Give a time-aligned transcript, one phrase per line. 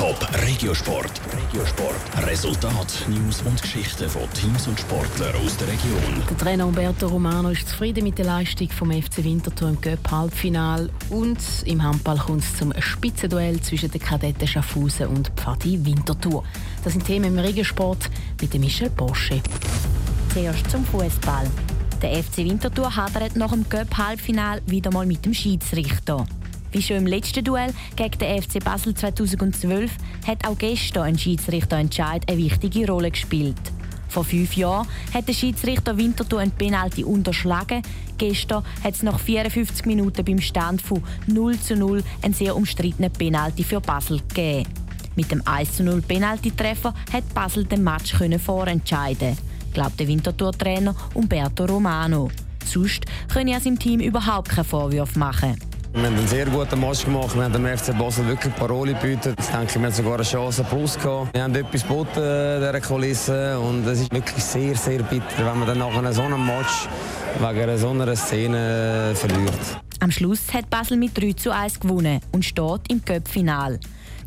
[0.00, 1.20] Top Regiosport.
[1.30, 2.26] Regiosport.
[2.26, 6.22] Resultat, News und Geschichten von Teams und Sportlern aus der Region.
[6.26, 10.88] Der Trainer Umberto Romano ist zufrieden mit der Leistung vom FC Winterthur im Cup Halbfinal
[11.10, 16.44] und im Handball kommt es zum Spitzenduell zwischen den Kadetten Schaffhausen und Pfadi Winterthur.
[16.82, 18.08] Das sind Themen im Regiosport
[18.40, 19.42] mit Michel Bosche.
[20.32, 21.46] Zuerst zum Fußball.
[22.00, 26.26] Der FC Winterthur hadert nach dem Cup Halbfinal wieder mal mit dem Schiedsrichter.
[26.72, 29.90] Wie schon im letzten Duell gegen den FC Basel 2012
[30.26, 33.60] hat auch gestern ein Schiedsrichterentscheid eine wichtige Rolle gespielt.
[34.08, 37.82] Vor fünf Jahren hat der Schiedsrichter Winterthur ein Penalty unterschlagen.
[38.18, 43.12] Gestern hat es nach 54 Minuten beim Stand von 0 zu 0 einen sehr umstrittenen
[43.12, 44.68] Penalty für Basel gegeben.
[45.16, 49.36] Mit dem 1 zu 0 Penalty-Treffer hat Basel den Match vorentscheiden
[49.72, 52.30] glaubt der Winterthur-Trainer Umberto Romano.
[52.64, 55.56] Sonst könne er seinem Team überhaupt keine Vorwürfe machen.
[55.92, 57.34] Wir haben einen sehr guten Match gemacht.
[57.34, 59.34] Wir haben dem FC Basel wirklich Paroli gebütet.
[59.40, 61.34] Ich denke, wir haben sogar eine Chance plus gehabt.
[61.34, 65.66] Wir haben etwas geboten dieser Kulisse und es ist wirklich sehr, sehr bitter, wenn man
[65.66, 66.88] dann nach so einem Match
[67.40, 69.80] wegen so einer Szene verliert.
[69.98, 73.80] Am Schluss hat Basel mit 3 zu 1 gewonnen und steht im Cup-Final.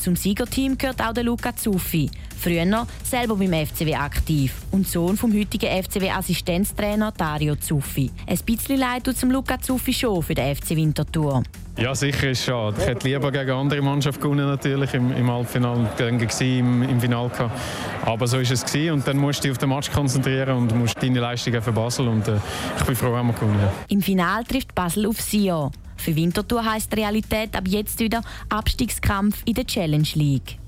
[0.00, 2.10] Zum Siegerteam gehört auch der Luca Zuffi.
[2.38, 8.10] Früher selber beim FCW aktiv und Sohn vom heutigen FCW-Assistenztrainer Dario Zuffi.
[8.26, 11.42] Ein bisschen leid tut zum Luca Zuffi schon für den FC Winterthur.
[11.76, 12.76] Ja, sicher ist schade.
[12.80, 17.60] Ich hätte lieber gegen andere Mannschaft gewonnen natürlich im, im Halbfinale, im, im Finale gehabt.
[18.06, 18.94] Aber so ist es gewesen.
[18.94, 22.08] und dann musst du dich auf den Match konzentrieren und musst deine Leistung für Basel
[22.08, 22.36] und äh,
[22.78, 23.68] ich bin froh, haben wir gewonnen.
[23.88, 25.70] Im Finale trifft Basel auf Sion.
[26.00, 30.58] Für Winterthur heisst Realität ab jetzt wieder Abstiegskampf in der Challenge League.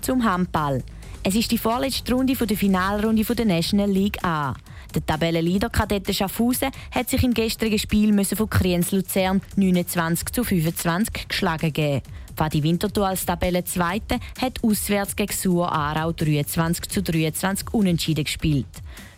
[0.00, 0.82] Zum Handball.
[1.22, 4.54] Es ist die vorletzte Runde der Finalrunde der National League A.
[4.94, 11.28] Der Tabellenleader Kadetten Schaffhausen hat sich im gestrigen Spiel von Kriens Luzern 29 zu 25
[11.28, 12.02] geschlagen geben.
[12.36, 18.66] Fadi Winterthur als Tabellenzweite hat auswärts gegen Suhr Aarau 23 zu 23 unentschieden gespielt.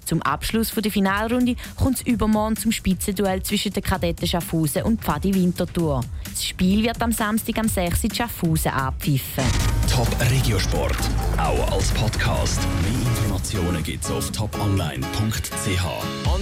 [0.04, 5.34] Zum Abschluss der Finalrunde kommt es übermorgen zum Spitzenduell zwischen den Kadetten Schaffhausen und Pfadi
[5.34, 6.02] Winterthur.
[6.24, 8.14] Das Spiel wird am Samstag am 6.
[8.14, 9.44] Schaffhausen abpfiffen.
[9.90, 10.98] Top Regiosport,
[11.38, 12.60] auch als Podcast.
[12.82, 16.24] Mehr Informationen gibt's auf toponline.ch.